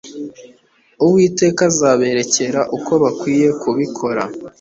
[1.05, 4.23] uwiteka azaberekera uko bakwiriye kubikora